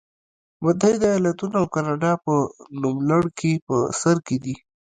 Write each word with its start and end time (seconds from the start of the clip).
متحده 0.63 1.07
ایالتونه 1.13 1.55
او 1.61 1.67
کاناډا 1.73 2.11
په 2.25 2.33
نوملړ 2.81 3.23
کې 3.39 3.51
په 3.67 3.75
سر 4.01 4.17
کې 4.27 4.37
دي. 4.43 4.55